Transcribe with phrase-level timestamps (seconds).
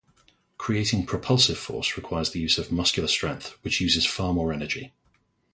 [0.57, 4.91] Creating propulsive force requires the use of muscular strength, which uses far more energy.